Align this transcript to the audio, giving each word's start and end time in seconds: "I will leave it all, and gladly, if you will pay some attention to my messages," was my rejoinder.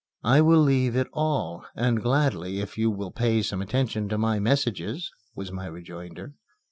"I 0.23 0.41
will 0.41 0.61
leave 0.61 0.95
it 0.95 1.05
all, 1.13 1.63
and 1.75 2.01
gladly, 2.01 2.59
if 2.59 2.75
you 2.75 2.89
will 2.89 3.11
pay 3.11 3.43
some 3.43 3.61
attention 3.61 4.09
to 4.09 4.17
my 4.17 4.39
messages," 4.39 5.11
was 5.35 5.51
my 5.51 5.67
rejoinder. 5.67 6.33